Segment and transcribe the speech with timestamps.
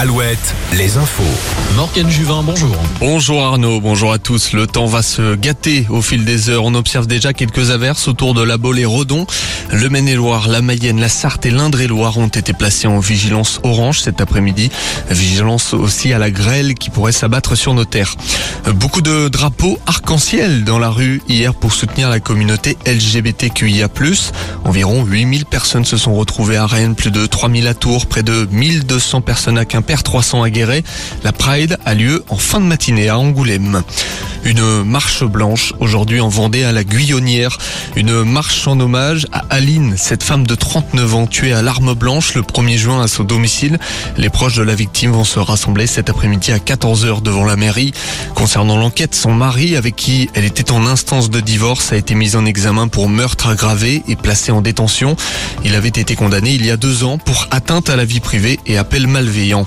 [0.00, 1.22] Alouette, les infos.
[1.76, 2.74] Morgane Juvin, bonjour.
[3.00, 4.54] Bonjour Arnaud, bonjour à tous.
[4.54, 6.64] Le temps va se gâter au fil des heures.
[6.64, 9.26] On observe déjà quelques averses autour de la Baule et Redon.
[9.70, 14.22] Le Maine-et-Loire, la Mayenne, la Sarthe et l'Indre-et-Loire ont été placés en vigilance orange cet
[14.22, 14.70] après-midi.
[15.10, 18.16] Vigilance aussi à la grêle qui pourrait s'abattre sur nos terres.
[18.72, 23.88] Beaucoup de drapeaux arc-en-ciel dans la rue hier pour soutenir la communauté LGBTQIA+.
[24.64, 28.48] Environ 8000 personnes se sont retrouvées à Rennes, plus de 3000 à Tours, près de
[28.50, 30.84] 1200 personnes à Quimper, 300 à Guéret.
[31.24, 33.82] La Pride a lieu en fin de matinée à Angoulême.
[34.44, 37.58] Une marche blanche aujourd'hui en Vendée à la Guyonnière.
[37.94, 42.34] Une marche en hommage à Aline, cette femme de 39 ans tuée à l'arme blanche
[42.34, 43.78] le 1er juin à son domicile.
[44.16, 47.92] Les proches de la victime vont se rassembler cet après-midi à 14h devant la mairie.
[48.34, 52.34] Concernant l'enquête, son mari, avec qui elle était en instance de divorce, a été mis
[52.34, 55.16] en examen pour meurtre aggravé et placé en détention.
[55.64, 58.58] Il avait été condamné il y a deux ans pour atteinte à la vie privée
[58.66, 59.66] et appel malveillant.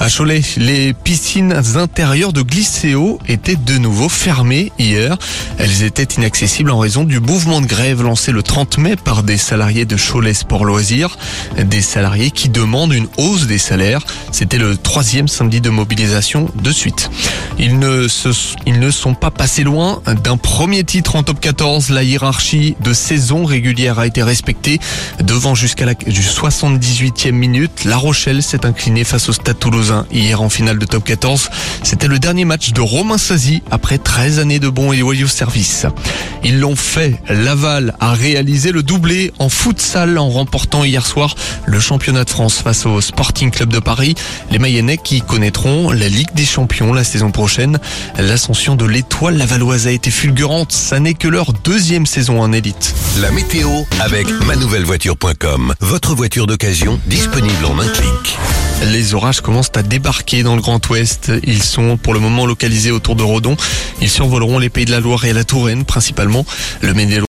[0.00, 5.18] À Cholet, les piscines intérieures de Glycéo étaient de nouveau fermées hier.
[5.58, 9.36] Elles étaient inaccessibles en raison du mouvement de grève lancé le 30 mai par des
[9.36, 11.18] salariés de Cholet Sport Loisirs.
[11.58, 14.00] Des salariés qui demandent une hausse des salaires.
[14.30, 17.10] C'était le troisième samedi de mobilisation de suite.
[17.58, 18.06] Ils ne,
[18.66, 21.90] ils ne sont pas passés loin d'un premier titre en top 14.
[21.90, 24.78] La hiérarchie de saison régulière a été respectée.
[25.20, 29.58] Devant jusqu'à la 78e minute, La Rochelle s'est inclinée face au Stade
[30.12, 31.50] Hier en finale de top 14.
[31.82, 35.86] C'était le dernier match de Romain Sazi après 13 années de bons et loyaux services.
[36.44, 37.20] Ils l'ont fait.
[37.28, 41.34] Laval a réalisé le doublé en futsal en remportant hier soir
[41.66, 44.14] le championnat de France face au Sporting Club de Paris.
[44.50, 47.78] Les Mayennais qui connaîtront la Ligue des Champions la saison prochaine.
[48.18, 50.72] L'ascension de l'étoile lavalloise a été fulgurante.
[50.72, 52.94] Ça n'est que leur deuxième saison en élite.
[53.20, 55.74] La météo avec manouvellevoiture.com.
[55.80, 58.38] Votre voiture d'occasion disponible en un clic.
[58.86, 61.32] Les orages commencent à débarquer dans le Grand Ouest.
[61.44, 63.56] Ils sont pour le moment localisés autour de Redon.
[64.00, 66.46] Ils survoleront les pays de la Loire et la Touraine principalement.
[66.80, 67.10] Le Maine